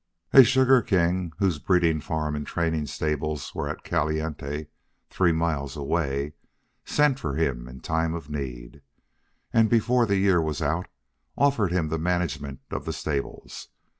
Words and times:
A 0.33 0.43
sugar 0.43 0.81
king, 0.81 1.31
whose 1.37 1.59
breeding 1.59 2.01
farm 2.01 2.35
and 2.35 2.43
training 2.47 2.87
stables 2.87 3.53
were 3.53 3.69
at 3.69 3.83
Caliente, 3.83 4.65
three 5.11 5.31
miles 5.31 5.77
away, 5.77 6.33
sent 6.83 7.19
for 7.19 7.35
him 7.35 7.67
in 7.67 7.81
time 7.81 8.15
of 8.15 8.27
need, 8.27 8.81
and, 9.53 9.69
before 9.69 10.07
the 10.07 10.17
year 10.17 10.41
was 10.41 10.59
out, 10.59 10.87
offered 11.37 11.71
him 11.71 11.89
the 11.89 11.99
management 11.99 12.61
of 12.71 12.85
the 12.85 12.93
stables. 12.93 13.67